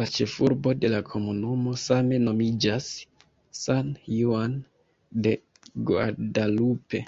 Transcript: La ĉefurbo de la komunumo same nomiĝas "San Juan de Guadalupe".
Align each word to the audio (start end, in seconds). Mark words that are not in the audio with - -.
La 0.00 0.04
ĉefurbo 0.16 0.74
de 0.82 0.90
la 0.92 0.98
komunumo 1.06 1.72
same 1.84 2.20
nomiĝas 2.26 2.90
"San 3.62 3.90
Juan 4.18 4.54
de 5.26 5.34
Guadalupe". 5.90 7.02